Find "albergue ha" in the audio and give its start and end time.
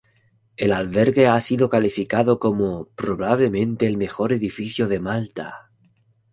0.73-1.39